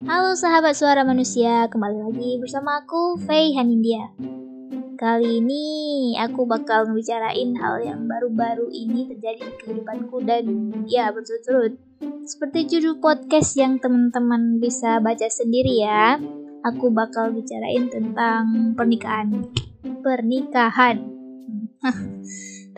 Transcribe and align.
Halo 0.00 0.32
sahabat 0.32 0.80
suara 0.80 1.04
manusia, 1.04 1.68
kembali 1.68 2.08
lagi 2.08 2.40
bersama 2.40 2.80
aku, 2.80 3.20
Faye 3.20 3.52
Hanindia. 3.52 4.08
Kali 4.96 5.44
ini 5.44 5.64
aku 6.16 6.48
bakal 6.48 6.88
ngebicarain 6.88 7.52
hal 7.60 7.84
yang 7.84 8.08
baru-baru 8.08 8.72
ini 8.72 9.12
terjadi 9.12 9.44
di 9.44 9.52
kehidupanku 9.60 10.24
dan 10.24 10.72
ya 10.88 11.12
berturut-turut. 11.12 11.76
Seperti 12.24 12.64
judul 12.72 12.96
podcast 12.96 13.52
yang 13.60 13.76
teman-teman 13.76 14.56
bisa 14.56 15.04
baca 15.04 15.28
sendiri 15.28 15.84
ya. 15.84 16.16
Aku 16.64 16.88
bakal 16.88 17.36
bicarain 17.36 17.92
tentang 17.92 18.72
pernikahan. 18.72 19.52
Pernikahan. 20.00 20.96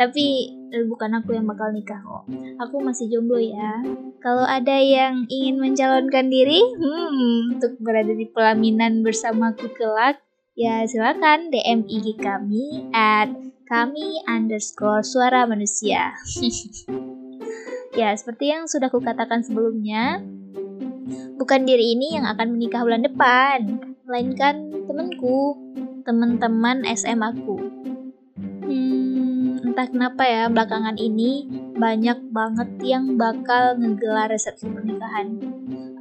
Tapi 0.02 0.26
eh, 0.72 0.84
bukan 0.88 1.20
aku 1.20 1.36
yang 1.36 1.44
bakal 1.44 1.68
nikah 1.68 2.00
kok. 2.00 2.24
Aku 2.64 2.80
masih 2.80 3.12
jomblo 3.12 3.36
ya. 3.36 3.84
Kalau 4.24 4.42
ada 4.48 4.80
yang 4.80 5.28
ingin 5.28 5.60
mencalonkan 5.60 6.32
diri 6.32 6.64
hmm, 6.64 7.60
untuk 7.60 7.76
berada 7.78 8.10
di 8.16 8.24
pelaminan 8.24 9.04
bersamaku 9.04 9.68
kelak, 9.76 10.24
ya 10.56 10.82
silakan 10.88 11.52
DM 11.52 11.84
IG 11.84 12.16
kami 12.18 12.88
at 12.96 13.28
kami 13.68 14.20
underscore 14.24 15.04
suara 15.04 15.44
manusia. 15.44 16.16
ya, 18.00 18.12
seperti 18.16 18.52
yang 18.52 18.64
sudah 18.68 18.88
kukatakan 18.88 19.44
sebelumnya, 19.44 20.20
bukan 21.36 21.68
diri 21.68 21.96
ini 21.96 22.16
yang 22.16 22.28
akan 22.28 22.56
menikah 22.56 22.84
bulan 22.84 23.04
depan, 23.04 23.80
melainkan 24.04 24.72
temanku, 24.84 25.56
teman-teman 26.04 26.84
SM 26.84 27.20
aku. 27.22 27.56
Entah 29.72 29.88
kenapa 29.88 30.28
ya 30.28 30.52
belakangan 30.52 31.00
ini 31.00 31.48
banyak 31.72 32.28
banget 32.28 32.76
yang 32.84 33.16
bakal 33.16 33.72
ngegelar 33.80 34.28
resepsi 34.28 34.68
pernikahan 34.68 35.40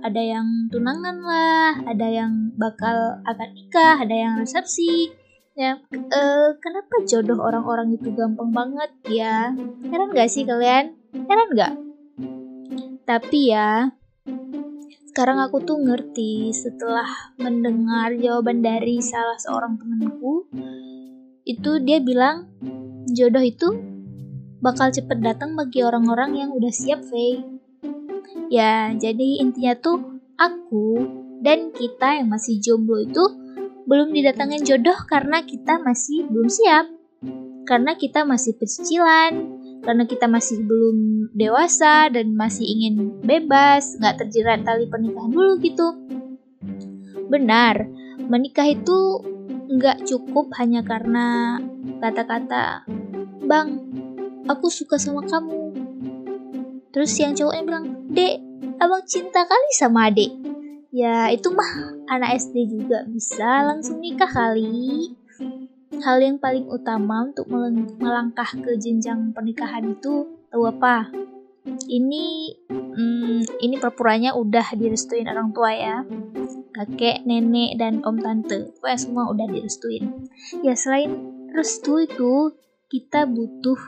ada 0.02 0.20
yang 0.20 0.68
tunangan 0.68 1.18
lah, 1.24 1.72
ada 1.88 2.08
yang 2.10 2.52
bakal 2.58 3.22
akan 3.24 3.50
nikah, 3.56 4.02
ada 4.02 4.12
yang 4.12 4.34
resepsi. 4.42 5.14
Ya, 5.54 5.78
uh, 5.94 6.50
kenapa 6.60 7.06
jodoh 7.08 7.40
orang-orang 7.40 7.96
itu 7.96 8.12
gampang 8.12 8.50
banget 8.52 8.92
ya? 9.08 9.56
Heran 9.88 10.12
gak 10.12 10.28
sih 10.28 10.44
kalian? 10.44 10.98
Heran 11.16 11.50
gak? 11.54 11.74
Tapi 13.06 13.56
ya, 13.56 13.94
sekarang 15.12 15.40
aku 15.44 15.64
tuh 15.64 15.80
ngerti 15.80 16.50
setelah 16.52 17.08
mendengar 17.40 18.16
jawaban 18.20 18.60
dari 18.60 19.00
salah 19.00 19.38
seorang 19.38 19.78
temanku, 19.78 20.50
itu 21.46 21.78
dia 21.84 22.00
bilang 22.00 22.48
jodoh 23.14 23.44
itu 23.44 23.70
bakal 24.62 24.94
cepet 24.94 25.20
datang 25.20 25.58
bagi 25.58 25.82
orang-orang 25.82 26.38
yang 26.38 26.50
udah 26.54 26.72
siap, 26.72 27.02
Faye 27.08 27.62
Ya, 28.52 28.92
jadi 28.96 29.40
intinya 29.40 29.76
tuh 29.80 30.20
aku 30.36 31.00
dan 31.40 31.72
kita 31.72 32.20
yang 32.20 32.28
masih 32.28 32.60
jomblo 32.60 33.00
itu 33.00 33.24
belum 33.88 34.14
didatangin 34.14 34.64
jodoh 34.68 34.96
karena 35.08 35.44
kita 35.44 35.82
masih 35.82 36.28
belum 36.28 36.48
siap. 36.48 36.86
Karena 37.64 37.96
kita 37.96 38.28
masih 38.28 38.58
pecicilan, 38.60 39.32
karena 39.82 40.04
kita 40.04 40.28
masih 40.28 40.62
belum 40.66 41.30
dewasa 41.34 42.10
dan 42.12 42.36
masih 42.36 42.66
ingin 42.68 43.24
bebas, 43.24 43.96
nggak 43.98 44.26
terjerat 44.26 44.68
tali 44.68 44.90
pernikahan 44.90 45.32
dulu 45.32 45.54
gitu. 45.64 45.88
Benar, 47.32 47.88
menikah 48.28 48.68
itu 48.68 49.24
nggak 49.72 50.04
cukup 50.04 50.52
hanya 50.60 50.84
karena 50.84 51.58
kata-kata, 52.04 52.84
Bang, 53.52 53.84
aku 54.48 54.72
suka 54.72 54.96
sama 54.96 55.28
kamu, 55.28 55.76
Terus 56.96 57.12
yang 57.20 57.36
cowoknya 57.36 57.64
bilang, 57.68 57.86
Dek, 58.08 58.40
abang 58.80 59.04
cinta 59.04 59.44
kali 59.44 59.70
sama 59.76 60.08
adek. 60.08 60.32
Ya 60.96 61.28
itu 61.28 61.52
mah 61.52 62.00
anak 62.08 62.40
SD 62.40 62.68
juga 62.72 63.04
bisa 63.12 63.68
langsung 63.68 64.00
nikah 64.00 64.32
kali. 64.32 65.16
Hal 66.00 66.24
yang 66.24 66.40
paling 66.40 66.68
utama 66.72 67.28
untuk 67.28 67.52
melangkah 68.00 68.48
ke 68.48 68.80
jenjang 68.80 69.36
pernikahan 69.36 70.00
itu 70.00 70.32
tahu 70.48 70.72
apa? 70.72 71.12
Ini 71.92 72.26
hmm, 72.72 73.40
ini 73.68 73.76
perpuranya 73.84 74.32
udah 74.32 74.80
direstuin 74.80 75.28
orang 75.28 75.52
tua 75.52 75.72
ya. 75.76 75.98
Kakek, 76.72 77.28
nenek, 77.28 77.76
dan 77.76 78.00
om 78.08 78.16
tante. 78.16 78.72
Pokoknya 78.80 79.00
semua 79.00 79.28
udah 79.28 79.48
direstuin. 79.48 80.28
Ya 80.64 80.72
selain 80.76 81.20
restu 81.52 82.04
itu 82.04 82.56
kita 82.92 83.24
butuh 83.24 83.80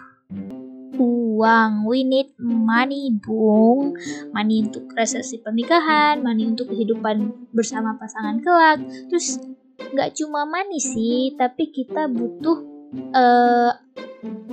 uang. 0.95 1.83
We 1.83 2.07
need 2.07 2.31
money, 2.39 3.11
bung. 3.19 3.99
Money 4.31 4.71
untuk 4.71 4.87
resepsi 4.95 5.43
pernikahan, 5.43 6.23
money 6.23 6.47
untuk 6.47 6.71
kehidupan 6.71 7.51
bersama 7.51 7.99
pasangan 7.99 8.39
kelak. 8.39 8.79
Terus 9.11 9.43
nggak 9.75 10.15
cuma 10.15 10.47
money 10.47 10.79
sih, 10.79 11.35
tapi 11.35 11.67
kita 11.73 12.07
butuh 12.07 12.63
uh, 13.11 13.71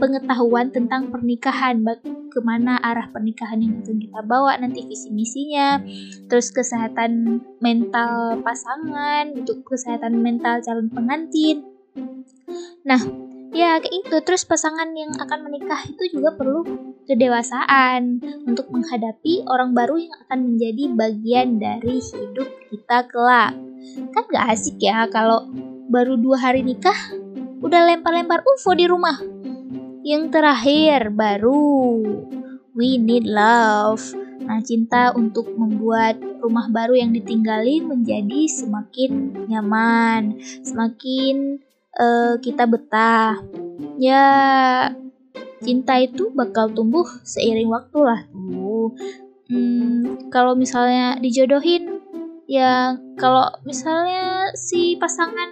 pengetahuan 0.00 0.75
tentang 0.75 1.15
pernikahan, 1.15 1.78
ke 2.31 2.41
mana 2.43 2.78
arah 2.78 3.11
pernikahan 3.11 3.59
yang 3.59 3.82
akan 3.82 3.99
kita 3.99 4.21
bawa 4.22 4.55
nanti 4.59 4.87
visi 4.87 5.11
misinya, 5.11 5.82
terus 6.31 6.50
kesehatan 6.50 7.43
mental 7.59 8.38
pasangan, 8.43 9.34
untuk 9.34 9.62
kesehatan 9.67 10.19
mental 10.19 10.62
calon 10.62 10.91
pengantin. 10.91 11.67
Nah, 12.87 13.03
ya 13.50 13.83
kayak 13.83 13.94
itu 14.06 14.16
terus 14.22 14.47
pasangan 14.47 14.91
yang 14.94 15.11
akan 15.19 15.50
menikah 15.50 15.83
itu 15.87 16.19
juga 16.19 16.34
perlu 16.38 16.62
kedewasaan 17.11 18.22
untuk 18.47 18.71
menghadapi 18.71 19.47
orang 19.50 19.75
baru 19.75 19.99
yang 19.99 20.15
akan 20.27 20.38
menjadi 20.55 20.84
bagian 20.94 21.49
dari 21.59 21.99
hidup 21.99 22.49
kita 22.71 22.99
kelak. 23.11 23.53
Kan 24.15 24.25
gak 24.31 24.47
asik 24.55 24.78
ya 24.78 25.11
kalau 25.11 25.50
baru 25.91 26.15
dua 26.15 26.38
hari 26.38 26.62
nikah 26.62 26.97
udah 27.61 27.91
lempar-lempar 27.91 28.47
UFO 28.47 28.72
di 28.78 28.87
rumah. 28.87 29.19
Yang 30.06 30.32
terakhir 30.32 31.12
baru. 31.12 32.00
We 32.72 32.97
need 32.97 33.27
love. 33.27 34.00
Nah, 34.41 34.62
cinta 34.65 35.12
untuk 35.12 35.53
membuat 35.53 36.17
rumah 36.41 36.72
baru 36.72 36.97
yang 36.97 37.12
ditinggali 37.12 37.84
menjadi 37.84 38.49
semakin 38.49 39.44
nyaman, 39.47 40.41
semakin 40.65 41.61
uh, 41.96 42.38
kita 42.38 42.68
betah. 42.68 43.40
Ya, 44.00 44.24
cinta 45.64 45.96
itu 46.00 46.30
bakal 46.32 46.72
tumbuh 46.72 47.06
seiring 47.24 47.70
waktu 47.72 47.98
lah. 48.00 48.20
Hmm, 49.50 50.30
kalau 50.30 50.54
misalnya 50.54 51.18
dijodohin, 51.18 52.00
ya 52.46 52.96
kalau 53.18 53.50
misalnya 53.66 54.54
si 54.54 54.94
pasangan 54.96 55.50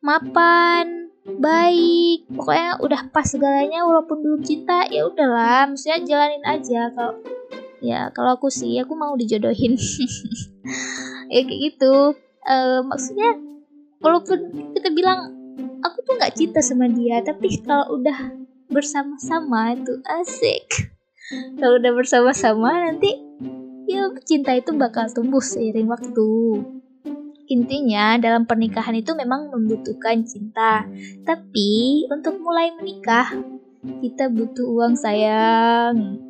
mapan, 0.00 1.12
baik, 1.36 2.26
pokoknya 2.32 2.80
udah 2.80 3.00
pas 3.12 3.28
segalanya 3.28 3.84
walaupun 3.84 4.24
belum 4.24 4.40
cinta, 4.40 4.88
ya 4.88 5.04
udahlah, 5.04 5.68
maksudnya 5.68 6.00
jalanin 6.06 6.44
aja 6.48 6.88
kalau 6.96 7.14
ya 7.78 8.10
kalau 8.10 8.34
aku 8.34 8.50
sih 8.50 8.74
aku 8.82 8.94
mau 8.98 9.14
dijodohin 9.14 9.78
ya 11.32 11.40
kayak 11.46 11.60
gitu 11.62 12.14
uh, 12.42 12.80
maksudnya 12.82 13.38
walaupun 13.98 14.72
kita 14.74 14.88
bilang 14.94 15.34
aku 15.82 16.02
tuh 16.06 16.14
nggak 16.18 16.34
cinta 16.34 16.60
sama 16.62 16.86
dia 16.90 17.22
tapi 17.22 17.58
kalau 17.62 17.98
udah 17.98 18.48
bersama-sama 18.68 19.74
itu 19.74 19.98
asik. 20.04 20.92
Kalau 21.28 21.76
udah 21.76 21.92
bersama-sama 21.92 22.88
nanti 22.88 23.16
ya 23.88 24.08
cinta 24.24 24.56
itu 24.56 24.72
bakal 24.76 25.08
tumbuh 25.12 25.40
seiring 25.40 25.88
waktu. 25.88 26.30
Intinya 27.48 28.20
dalam 28.20 28.44
pernikahan 28.44 28.92
itu 28.96 29.16
memang 29.16 29.48
membutuhkan 29.48 30.24
cinta. 30.28 30.84
Tapi 31.24 32.04
untuk 32.12 32.40
mulai 32.44 32.76
menikah 32.76 33.32
kita 34.04 34.28
butuh 34.28 34.68
uang 34.68 34.94
sayang. 35.00 36.20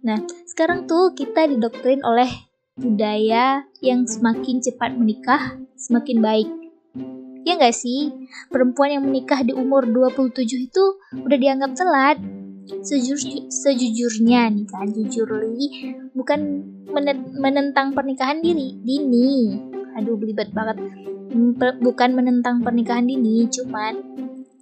Nah 0.00 0.18
sekarang 0.48 0.88
tuh 0.88 1.12
kita 1.12 1.48
didoktrin 1.52 2.00
oleh 2.00 2.28
budaya 2.76 3.64
yang 3.84 4.08
semakin 4.08 4.60
cepat 4.64 4.96
menikah 4.96 5.60
semakin 5.76 6.20
baik. 6.24 6.65
Ya 7.46 7.54
nggak 7.54 7.78
sih? 7.78 8.10
Perempuan 8.50 8.98
yang 8.98 9.06
menikah 9.06 9.46
di 9.46 9.54
umur 9.54 9.86
27 9.86 10.66
itu 10.66 10.84
udah 11.14 11.38
dianggap 11.38 11.78
telat. 11.78 12.18
Sejur, 12.82 13.14
sejujurnya 13.46 14.50
nih 14.50 14.66
kan, 14.66 14.90
jujur 14.90 15.30
li, 15.54 15.94
bukan 16.10 16.66
menentang 17.38 17.94
pernikahan 17.94 18.42
dini, 18.42 18.74
dini. 18.82 19.54
Aduh, 19.94 20.18
belibet 20.18 20.50
banget. 20.50 20.74
Bukan 21.78 22.18
menentang 22.18 22.66
pernikahan 22.66 23.06
dini, 23.06 23.46
cuman 23.46 23.94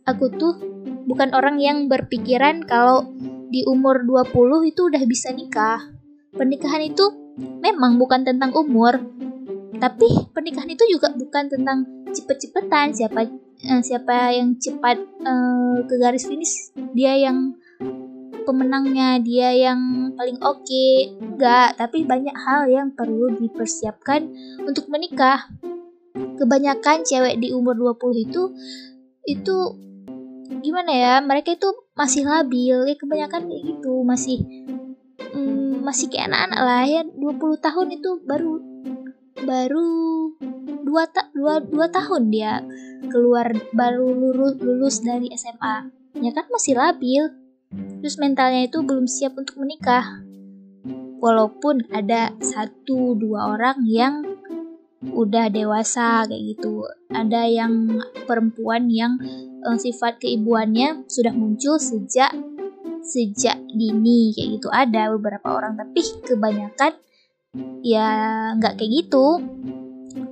aku 0.05 0.29
tuh 0.37 0.61
bukan 1.09 1.33
orang 1.33 1.57
yang 1.57 1.89
berpikiran 1.89 2.69
kalau 2.69 3.09
di 3.49 3.65
umur 3.65 4.05
20 4.05 4.69
itu 4.69 4.93
udah 4.93 5.03
bisa 5.09 5.33
nikah. 5.33 5.81
Pernikahan 6.37 6.85
itu 6.85 7.09
memang 7.41 7.97
bukan 7.97 8.29
tentang 8.29 8.53
umur, 8.53 9.01
tapi 9.81 10.29
pernikahan 10.37 10.69
itu 10.69 10.85
juga 10.93 11.09
bukan 11.17 11.49
tentang 11.49 12.04
cepet-cepetan 12.15 12.95
siapa 12.95 13.27
uh, 13.67 13.83
siapa 13.83 14.31
yang 14.33 14.55
cepat 14.57 15.03
uh, 15.27 15.83
ke 15.85 15.95
garis 15.99 16.25
finish 16.25 16.71
dia 16.95 17.19
yang 17.19 17.59
pemenangnya, 18.45 19.19
dia 19.25 19.51
yang 19.57 20.13
paling 20.15 20.39
oke. 20.45 20.63
Okay. 20.63 21.17
Enggak, 21.17 21.81
tapi 21.81 22.05
banyak 22.05 22.37
hal 22.37 22.69
yang 22.69 22.93
perlu 22.93 23.33
dipersiapkan 23.41 24.29
untuk 24.63 24.87
menikah. 24.93 25.49
Kebanyakan 26.15 27.03
cewek 27.03 27.41
di 27.43 27.51
umur 27.51 27.75
20 27.75 28.27
itu 28.31 28.43
itu 29.27 29.57
gimana 30.63 30.93
ya? 30.93 31.15
Mereka 31.25 31.59
itu 31.59 31.73
masih 31.97 32.29
labil, 32.29 32.87
ya 32.87 32.95
kebanyakan 32.95 33.51
kayak 33.51 33.63
gitu, 33.65 34.05
masih 34.07 34.39
hmm, 35.35 35.83
masih 35.83 36.07
kayak 36.13 36.31
anak-anak 36.31 36.61
lah 36.63 36.83
ya 36.87 37.03
20 37.03 37.67
tahun 37.67 37.89
itu 37.99 38.11
baru 38.23 38.53
baru 39.45 40.24
dua, 40.95 41.11
ta 41.11 41.27
dua, 41.35 41.59
dua 41.59 41.91
tahun 41.91 42.31
dia 42.31 42.63
keluar 43.11 43.51
baru 43.75 44.15
lulus, 44.15 44.55
lulus 44.63 45.03
dari 45.03 45.27
SMA 45.35 45.91
ya 46.23 46.31
kan 46.31 46.47
masih 46.47 46.79
labil. 46.79 47.27
Terus 47.75 48.23
mentalnya 48.23 48.71
itu 48.71 48.87
belum 48.87 49.11
siap 49.11 49.35
untuk 49.35 49.59
menikah. 49.59 50.23
Walaupun 51.19 51.91
ada 51.91 52.31
satu 52.39 53.19
dua 53.19 53.59
orang 53.59 53.83
yang 53.83 54.23
udah 55.11 55.51
dewasa 55.51 56.23
kayak 56.31 56.55
gitu. 56.55 56.87
Ada 57.11 57.51
yang 57.51 57.99
perempuan 58.31 58.87
yang 58.87 59.19
uh, 59.67 59.75
sifat 59.75 60.23
keibuannya 60.23 61.11
sudah 61.11 61.35
muncul 61.35 61.83
sejak 61.83 62.31
sejak 63.03 63.59
dini 63.75 64.31
kayak 64.39 64.63
gitu. 64.63 64.69
Ada 64.71 65.11
beberapa 65.19 65.51
orang 65.51 65.75
tapi 65.75 66.01
kebanyakan 66.23 66.95
ya 67.83 68.09
nggak 68.59 68.79
kayak 68.79 68.93
gitu 69.03 69.27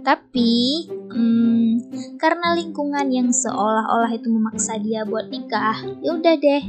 tapi 0.03 0.91
hmm, 0.91 1.79
karena 2.19 2.59
lingkungan 2.59 3.07
yang 3.15 3.31
seolah-olah 3.31 4.11
itu 4.11 4.27
memaksa 4.27 4.79
dia 4.83 5.07
buat 5.07 5.31
nikah, 5.31 5.79
ya 6.03 6.11
udah 6.19 6.35
deh. 6.39 6.63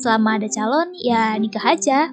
Selama 0.00 0.40
ada 0.40 0.48
calon, 0.48 0.96
ya 0.96 1.36
nikah 1.36 1.76
aja. 1.76 2.08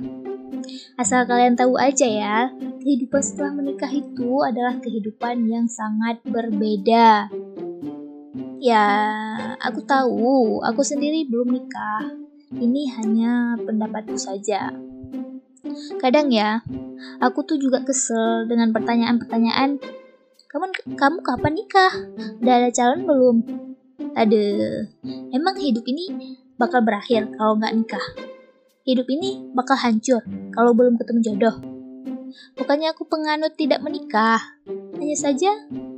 Asal 0.99 1.23
kalian 1.23 1.55
tahu 1.55 1.79
aja 1.79 2.03
ya, 2.03 2.37
kehidupan 2.83 3.23
setelah 3.23 3.55
menikah 3.55 3.87
itu 3.87 4.43
adalah 4.43 4.75
kehidupan 4.83 5.47
yang 5.47 5.71
sangat 5.71 6.19
berbeda. 6.27 7.31
Ya, 8.59 8.85
aku 9.63 9.85
tahu, 9.87 10.59
aku 10.65 10.81
sendiri 10.83 11.23
belum 11.31 11.55
nikah. 11.55 12.11
Ini 12.51 12.81
hanya 12.99 13.55
pendapatku 13.63 14.19
saja. 14.19 14.73
Kadang 16.01 16.33
ya, 16.33 16.63
aku 17.21 17.43
tuh 17.47 17.59
juga 17.61 17.85
kesel 17.85 18.49
dengan 18.49 18.73
pertanyaan-pertanyaan 18.75 19.79
kamu 20.47 20.65
kamu 20.95 21.17
kapan 21.27 21.53
nikah? 21.59 21.93
Udah 22.39 22.53
ada 22.55 22.69
calon 22.71 23.03
belum? 23.03 23.37
Aduh, 24.15 24.87
emang 25.35 25.59
hidup 25.59 25.83
ini 25.91 26.37
bakal 26.55 26.81
berakhir 26.87 27.27
kalau 27.35 27.59
nggak 27.59 27.75
nikah? 27.75 28.05
Hidup 28.87 29.11
ini 29.11 29.43
bakal 29.51 29.75
hancur 29.75 30.23
kalau 30.55 30.71
belum 30.71 30.95
ketemu 30.95 31.19
jodoh. 31.19 31.55
Bukannya 32.55 32.95
aku 32.95 33.03
penganut 33.11 33.59
tidak 33.59 33.83
menikah, 33.83 34.39
hanya 34.95 35.17
saja 35.19 35.51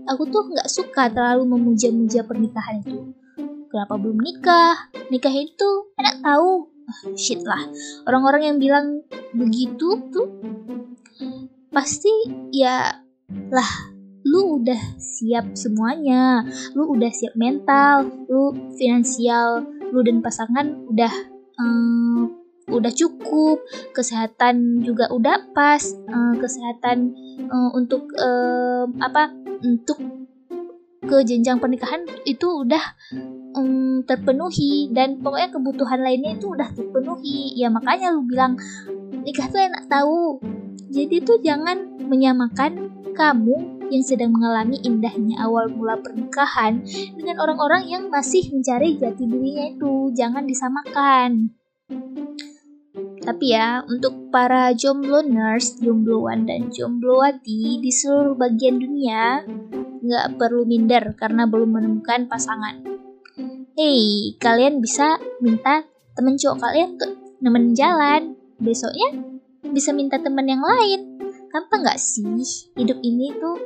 aku 0.09 0.25
tuh 0.33 0.49
nggak 0.49 0.69
suka 0.69 1.13
terlalu 1.13 1.45
memuja-muja 1.45 2.25
pernikahan 2.25 2.81
itu. 2.81 3.13
Kenapa 3.69 4.01
belum 4.01 4.17
nikah? 4.17 4.89
Nikah 5.13 5.33
itu 5.33 5.69
enak 5.93 6.25
tahu. 6.25 6.73
Oh, 6.89 7.13
shit 7.13 7.45
lah, 7.45 7.69
orang-orang 8.09 8.49
yang 8.49 8.57
bilang 8.57 9.05
begitu 9.29 10.09
tuh 10.09 10.41
pasti 11.69 12.09
ya 12.49 12.97
lah 13.53 13.98
lu 14.29 14.61
udah 14.61 14.77
siap 15.01 15.57
semuanya, 15.57 16.45
lu 16.77 16.93
udah 16.93 17.09
siap 17.09 17.33
mental, 17.33 18.05
lu 18.29 18.53
finansial, 18.77 19.65
lu 19.89 20.05
dan 20.05 20.21
pasangan 20.21 20.85
udah 20.85 21.09
um, 21.57 22.29
udah 22.69 22.93
cukup, 22.93 23.65
kesehatan 23.97 24.85
juga 24.85 25.09
udah 25.09 25.49
pas, 25.57 25.81
um, 26.13 26.37
kesehatan 26.37 27.17
um, 27.49 27.69
untuk 27.73 28.05
um, 28.21 28.93
apa? 29.01 29.33
Untuk 29.59 29.99
ke 30.99 31.17
jenjang 31.25 31.57
pernikahan 31.57 32.05
itu 32.23 32.45
udah 32.45 32.83
um, 33.57 34.05
terpenuhi 34.05 34.93
dan 34.93 35.17
pokoknya 35.19 35.49
kebutuhan 35.49 35.99
lainnya 36.05 36.37
itu 36.37 36.53
udah 36.53 36.69
terpenuhi. 36.69 37.57
Ya 37.57 37.73
makanya 37.73 38.13
lu 38.13 38.23
bilang 38.29 38.55
nikah 39.25 39.49
tuh 39.49 39.59
enak 39.59 39.89
tahu. 39.89 40.37
Jadi 40.89 41.21
tuh 41.21 41.41
jangan 41.41 41.97
menyamakan 42.05 42.93
kamu 43.13 43.78
yang 43.89 44.05
sedang 44.05 44.31
mengalami 44.33 44.77
indahnya 44.85 45.41
awal 45.41 45.69
mula 45.69 45.97
pernikahan 45.99 46.85
dengan 47.17 47.41
orang-orang 47.41 47.89
yang 47.89 48.03
masih 48.07 48.45
mencari 48.53 48.95
jati 48.95 49.25
dirinya 49.25 49.65
itu. 49.73 50.13
Jangan 50.13 50.45
disamakan. 50.45 51.53
Tapi 53.19 53.45
ya, 53.53 53.85
untuk 53.85 54.31
para 54.33 54.73
jomblo-nurse, 54.73 55.77
jombloan 55.81 56.49
dan 56.49 56.73
jomblowati 56.73 57.77
di 57.77 57.91
seluruh 57.93 58.33
bagian 58.33 58.81
dunia, 58.81 59.45
nggak 60.01 60.39
perlu 60.39 60.65
minder 60.65 61.13
karena 61.13 61.45
belum 61.45 61.77
menemukan 61.77 62.25
pasangan. 62.25 62.81
Hei, 63.77 64.33
kalian 64.39 64.81
bisa 64.81 65.21
minta 65.43 65.85
temen 66.17 66.35
cowok 66.35 66.57
kalian 66.57 66.97
untuk 66.97 67.11
nemenin 67.39 67.73
jalan. 67.77 68.21
Besoknya 68.59 69.15
bisa 69.71 69.95
minta 69.95 70.19
temen 70.19 70.43
yang 70.49 70.63
lain 70.63 71.08
gampang 71.49 71.81
nggak 71.81 71.99
sih 71.99 72.69
hidup 72.77 73.01
ini 73.01 73.33
tuh 73.37 73.57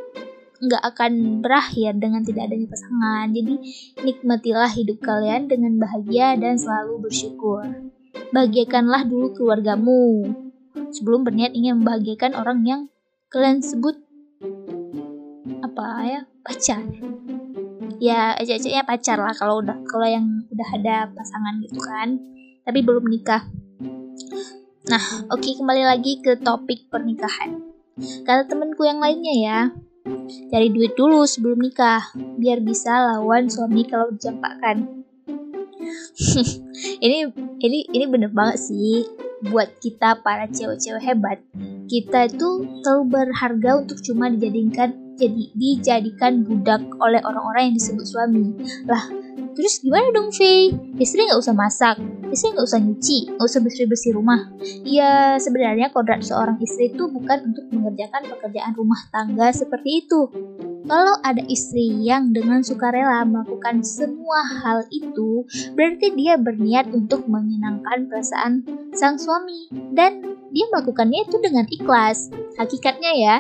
nggak 0.63 0.83
akan 0.95 1.43
berakhir 1.43 1.99
dengan 1.99 2.23
tidak 2.23 2.47
adanya 2.47 2.67
pasangan. 2.71 3.27
Jadi 3.35 3.53
nikmatilah 4.07 4.71
hidup 4.71 4.97
kalian 5.03 5.51
dengan 5.51 5.75
bahagia 5.75 6.39
dan 6.39 6.55
selalu 6.55 7.03
bersyukur. 7.03 7.67
Bahagiakanlah 8.31 9.03
dulu 9.03 9.35
keluargamu 9.35 10.31
sebelum 10.95 11.27
berniat 11.27 11.51
ingin 11.51 11.83
membahagiakan 11.83 12.39
orang 12.39 12.63
yang 12.63 12.81
kalian 13.27 13.59
sebut 13.59 13.99
apa 15.59 15.85
ya 16.07 16.21
pacar. 16.47 16.81
Ya 17.99 18.35
aja-aja 18.35 18.83
pacar 18.87 19.19
lah 19.19 19.35
kalau 19.35 19.63
udah 19.63 19.79
kalau 19.87 20.07
yang 20.07 20.47
udah 20.47 20.69
ada 20.79 21.11
pasangan 21.11 21.59
gitu 21.59 21.79
kan. 21.83 22.19
Tapi 22.63 22.79
belum 22.79 23.03
nikah. 23.11 23.43
Nah, 24.87 25.03
oke 25.31 25.43
okay, 25.43 25.55
kembali 25.59 25.83
lagi 25.83 26.23
ke 26.23 26.39
topik 26.39 26.87
pernikahan. 26.87 27.72
Kata 27.99 28.49
temenku 28.49 28.81
yang 28.89 28.97
lainnya 28.97 29.35
ya, 29.37 29.59
cari 30.49 30.73
duit 30.73 30.97
dulu 30.97 31.29
sebelum 31.29 31.61
nikah, 31.61 32.09
biar 32.41 32.57
bisa 32.65 32.89
lawan 32.89 33.45
suami 33.53 33.85
kalau 33.85 34.09
dicampakkan. 34.09 35.05
ini 37.05 37.29
ini 37.61 37.79
ini 37.91 38.05
bener 38.09 38.33
banget 38.33 38.65
sih 38.65 39.05
buat 39.45 39.77
kita 39.77 40.23
para 40.25 40.49
cewek-cewek 40.49 41.03
hebat. 41.03 41.37
Kita 41.85 42.31
itu 42.31 42.81
terlalu 42.81 43.03
berharga 43.11 43.83
untuk 43.83 43.99
cuma 44.01 44.31
dijadikan 44.31 45.02
jadi 45.17 45.43
dijadikan 45.53 46.45
budak 46.45 46.81
oleh 46.99 47.21
orang-orang 47.21 47.71
yang 47.71 47.75
disebut 47.77 48.05
suami. 48.05 48.53
Lah, 48.89 49.05
Terus 49.53 49.85
gimana 49.85 50.09
dong 50.09 50.33
Faye? 50.33 50.73
Istri 50.97 51.29
nggak 51.29 51.37
usah 51.37 51.53
masak, 51.53 52.01
istri 52.33 52.49
nggak 52.57 52.65
usah 52.65 52.81
nyuci, 52.81 53.17
nggak 53.37 53.45
usah 53.45 53.61
bersih-bersih 53.61 54.11
rumah. 54.17 54.49
Ya 54.81 55.37
sebenarnya 55.37 55.93
kodrat 55.93 56.25
seorang 56.25 56.57
istri 56.57 56.89
itu 56.89 57.05
bukan 57.05 57.53
untuk 57.53 57.65
mengerjakan 57.69 58.33
pekerjaan 58.33 58.73
rumah 58.73 58.97
tangga 59.13 59.53
seperti 59.53 60.05
itu. 60.05 60.25
Kalau 60.83 61.15
ada 61.23 61.39
istri 61.47 62.03
yang 62.03 62.35
dengan 62.35 62.59
sukarela 62.59 63.23
melakukan 63.23 63.85
semua 63.85 64.43
hal 64.43 64.83
itu, 64.91 65.47
berarti 65.77 66.11
dia 66.11 66.35
berniat 66.35 66.91
untuk 66.91 67.23
menyenangkan 67.29 68.11
perasaan 68.11 68.67
sang 68.91 69.15
suami 69.15 69.71
dan 69.95 70.33
dia 70.51 70.65
melakukannya 70.73 71.23
itu 71.29 71.39
dengan 71.39 71.69
ikhlas. 71.71 72.27
Hakikatnya 72.59 73.11
ya, 73.15 73.35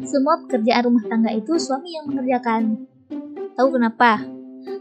semua 0.00 0.40
pekerjaan 0.46 0.88
rumah 0.88 1.04
tangga 1.04 1.30
itu 1.36 1.60
suami 1.60 1.92
yang 1.92 2.08
mengerjakan. 2.08 2.88
Tahu 3.52 3.68
kenapa? 3.76 4.24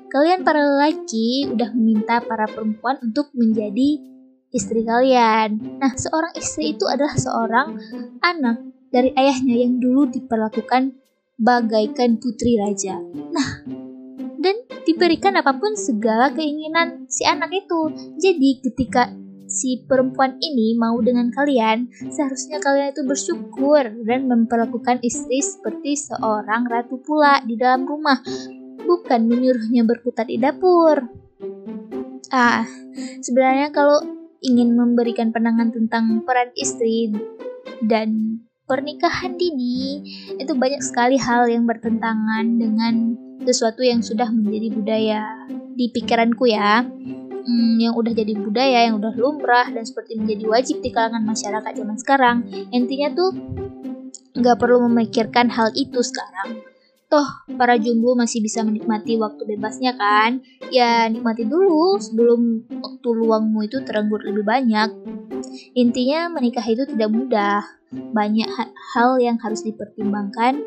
Kalian 0.07 0.47
para 0.47 0.63
lelaki 0.63 1.51
udah 1.51 1.75
meminta 1.75 2.23
para 2.23 2.47
perempuan 2.47 2.95
untuk 3.03 3.27
menjadi 3.35 3.99
istri 4.55 4.87
kalian. 4.87 5.79
Nah, 5.79 5.91
seorang 5.95 6.31
istri 6.39 6.75
itu 6.75 6.87
adalah 6.87 7.15
seorang 7.15 7.75
anak 8.23 8.63
dari 8.91 9.11
ayahnya 9.15 9.55
yang 9.67 9.79
dulu 9.79 10.07
diperlakukan 10.11 10.95
bagaikan 11.39 12.19
putri 12.19 12.59
raja. 12.59 12.99
Nah, 13.31 13.67
dan 14.39 14.55
diberikan 14.83 15.35
apa 15.39 15.55
pun 15.55 15.75
segala 15.75 16.31
keinginan 16.31 17.07
si 17.11 17.27
anak 17.27 17.51
itu. 17.51 17.91
Jadi 18.19 18.63
ketika 18.63 19.11
si 19.51 19.83
perempuan 19.83 20.39
ini 20.39 20.73
mau 20.79 20.95
dengan 21.03 21.27
kalian, 21.29 21.91
seharusnya 22.09 22.63
kalian 22.63 22.95
itu 22.95 23.03
bersyukur 23.03 23.83
dan 24.07 24.31
memperlakukan 24.31 25.03
istri 25.03 25.43
seperti 25.43 25.99
seorang 25.99 26.65
ratu 26.71 26.97
pula 27.03 27.43
di 27.43 27.59
dalam 27.59 27.83
rumah 27.83 28.23
bukan 28.81 29.27
menyuruhnya 29.29 29.85
berkutat 29.85 30.27
di 30.31 30.39
dapur. 30.39 31.05
Ah, 32.31 32.63
sebenarnya 33.19 33.75
kalau 33.75 33.99
ingin 34.41 34.73
memberikan 34.73 35.29
pandangan 35.29 35.69
tentang 35.69 36.23
peran 36.25 36.49
istri 36.57 37.11
dan 37.83 38.41
pernikahan 38.65 39.35
dini, 39.35 40.01
itu 40.39 40.53
banyak 40.55 40.79
sekali 40.79 41.19
hal 41.19 41.51
yang 41.51 41.67
bertentangan 41.67 42.55
dengan 42.55 43.19
sesuatu 43.43 43.83
yang 43.83 43.99
sudah 43.99 44.31
menjadi 44.31 44.67
budaya 44.71 45.21
di 45.75 45.91
pikiranku 45.91 46.47
ya. 46.47 46.85
Hmm, 47.45 47.75
yang 47.81 47.93
udah 47.93 48.13
jadi 48.13 48.33
budaya, 48.37 48.79
yang 48.89 49.01
udah 49.01 49.13
lumrah 49.17 49.67
dan 49.69 49.83
seperti 49.83 50.17
menjadi 50.17 50.45
wajib 50.47 50.77
di 50.79 50.89
kalangan 50.93 51.23
masyarakat 51.25 51.71
zaman 51.73 51.97
sekarang. 51.97 52.37
Intinya 52.73 53.09
tuh 53.13 53.31
nggak 54.31 54.57
perlu 54.57 54.87
memikirkan 54.87 55.51
hal 55.51 55.69
itu 55.75 55.99
sekarang. 55.99 56.63
Toh, 57.11 57.27
para 57.59 57.75
jomblo 57.75 58.15
masih 58.15 58.39
bisa 58.39 58.63
menikmati 58.63 59.19
waktu 59.19 59.43
bebasnya 59.43 59.99
kan? 59.99 60.39
Ya, 60.71 61.11
nikmati 61.11 61.43
dulu 61.43 61.99
sebelum 61.99 62.63
waktu 62.71 63.07
luangmu 63.11 63.67
itu 63.67 63.83
terenggut 63.83 64.23
lebih 64.23 64.47
banyak. 64.47 64.95
Intinya, 65.75 66.31
menikah 66.31 66.63
itu 66.63 66.87
tidak 66.87 67.11
mudah. 67.11 67.67
Banyak 67.91 68.47
hal 68.95 69.19
yang 69.19 69.35
harus 69.43 69.59
dipertimbangkan. 69.67 70.63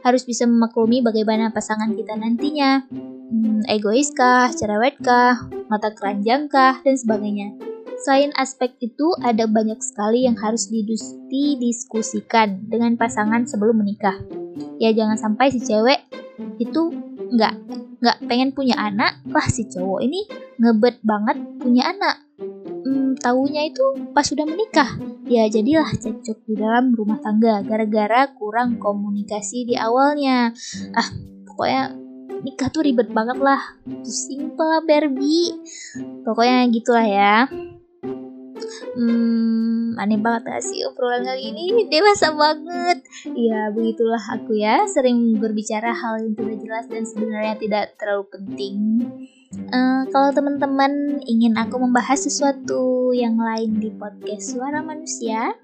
Harus 0.00 0.24
bisa 0.24 0.48
memaklumi 0.48 1.04
bagaimana 1.04 1.52
pasangan 1.52 1.92
kita 1.92 2.16
nantinya. 2.16 2.88
Hmm, 3.34 3.66
egoiskah, 3.66 4.54
cerewetkah, 4.54 5.50
mata 5.66 5.90
keranjangkah, 5.90 6.86
dan 6.86 6.94
sebagainya. 6.94 7.50
Selain 8.06 8.30
aspek 8.38 8.78
itu, 8.78 9.10
ada 9.26 9.50
banyak 9.50 9.82
sekali 9.82 10.22
yang 10.22 10.38
harus 10.38 10.70
didiskusikan 10.70 12.70
dengan 12.70 12.94
pasangan 12.94 13.42
sebelum 13.42 13.82
menikah. 13.82 14.14
Ya 14.78 14.94
jangan 14.94 15.18
sampai 15.18 15.50
si 15.50 15.58
cewek 15.66 16.06
itu 16.62 16.94
nggak 17.34 17.54
nggak 17.98 18.16
pengen 18.30 18.54
punya 18.54 18.78
anak 18.78 19.18
lah 19.26 19.46
si 19.50 19.66
cowok 19.66 20.04
ini 20.04 20.30
ngebet 20.62 21.02
banget 21.02 21.38
punya 21.58 21.90
anak. 21.90 22.22
Hmm, 22.86 23.18
tahunya 23.18 23.74
itu 23.74 24.14
pas 24.14 24.22
sudah 24.22 24.46
menikah. 24.46 24.94
Ya 25.26 25.50
jadilah 25.50 25.90
cekcok 25.90 26.38
di 26.46 26.54
dalam 26.54 26.94
rumah 26.94 27.18
tangga 27.18 27.66
gara-gara 27.66 28.30
kurang 28.36 28.78
komunikasi 28.78 29.66
di 29.66 29.74
awalnya. 29.74 30.54
Ah 30.94 31.08
pokoknya 31.48 32.03
nikah 32.42 32.68
tuh 32.72 32.82
ribet 32.82 33.12
banget 33.12 33.38
lah 33.38 33.60
pusing 33.84 34.50
lah 34.58 34.82
Barbie 34.82 35.54
pokoknya 36.26 36.66
gitulah 36.72 37.06
ya 37.06 37.36
Hmm, 38.94 39.98
aneh 39.98 40.22
banget 40.22 40.46
gak 40.46 40.62
sih 40.62 40.86
obrolan 40.86 41.26
kali 41.26 41.50
ini? 41.50 41.90
Dewasa 41.90 42.30
banget. 42.30 43.02
Ya, 43.34 43.68
begitulah 43.74 44.22
aku 44.22 44.54
ya, 44.54 44.86
sering 44.86 45.34
berbicara 45.42 45.90
hal 45.90 46.22
yang 46.22 46.34
tidak 46.38 46.56
jelas 46.62 46.86
dan 46.86 47.02
sebenarnya 47.02 47.54
tidak 47.58 47.84
terlalu 47.98 48.24
penting. 48.30 48.76
Uh, 49.70 50.02
kalau 50.10 50.30
teman-teman 50.34 51.22
ingin 51.26 51.54
aku 51.58 51.78
membahas 51.78 52.22
sesuatu 52.22 53.10
yang 53.14 53.38
lain 53.38 53.78
di 53.78 53.90
podcast 53.94 54.54
Suara 54.54 54.82
Manusia, 54.82 55.54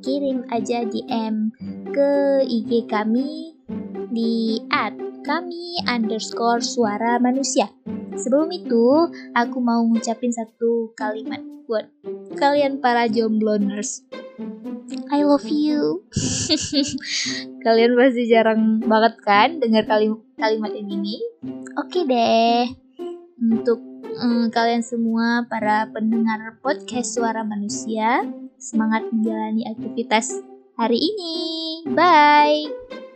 kirim 0.00 0.48
aja 0.48 0.84
DM 0.84 1.52
ke 1.92 2.10
IG 2.44 2.88
kami 2.88 3.56
di 4.12 4.60
kami 5.28 5.76
underscore 5.84 6.64
suara 6.64 7.20
manusia. 7.20 7.68
Sebelum 8.16 8.48
itu, 8.48 9.12
aku 9.36 9.60
mau 9.60 9.84
ngucapin 9.84 10.32
satu 10.32 10.96
kalimat 10.96 11.44
buat 11.68 11.84
kalian 12.40 12.80
para 12.80 13.04
jombloners. 13.12 14.08
I 15.12 15.28
love 15.28 15.44
you. 15.44 16.08
kalian 17.64 17.92
pasti 17.92 18.24
jarang 18.24 18.80
banget 18.80 19.14
kan 19.20 19.60
dengar 19.60 19.84
kalim 19.84 20.24
kalimat 20.40 20.72
yang 20.72 20.88
ini. 20.88 21.20
Oke 21.76 22.08
deh. 22.08 22.72
Untuk 23.36 23.84
um, 24.24 24.48
kalian 24.48 24.80
semua 24.80 25.44
para 25.44 25.92
pendengar 25.92 26.56
podcast 26.64 27.12
Suara 27.12 27.44
Manusia, 27.44 28.24
semangat 28.56 29.04
menjalani 29.12 29.68
aktivitas 29.68 30.40
hari 30.80 30.96
ini. 30.96 31.36
Bye. 31.92 33.07